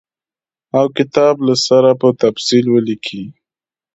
او 0.77 0.85
کتاب 0.97 1.35
له 1.47 1.55
سره 1.67 1.89
په 2.01 2.07
تفصیل 2.21 2.65
ولیکي. 2.69 3.23